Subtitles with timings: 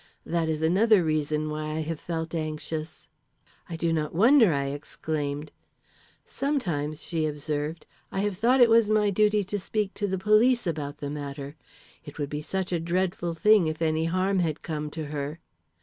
[0.25, 3.07] That is another reason why I have felt anxious."
[3.69, 5.51] "I do not wonder," I exclaimed.
[6.25, 10.65] "Sometimes," she observed, "I have thought it was my duty to speak to the police
[10.65, 11.55] about the matter;
[12.03, 15.39] it would be such a dreadful thing if any harm had come to her."